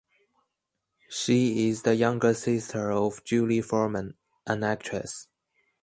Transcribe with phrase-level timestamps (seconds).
[1.11, 4.15] She is the younger sister of Julie Foreman,
[4.47, 5.27] an actress.